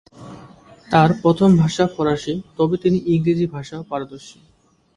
তার 0.89 1.09
প্রথম 1.21 1.49
ভাষা 1.57 1.85
ফরাসি, 1.95 2.33
তবে 2.57 2.75
তিনি 2.77 2.97
ইংরেজি 3.13 3.45
ভাষাও 3.47 3.83
পারদর্শী। 3.83 4.39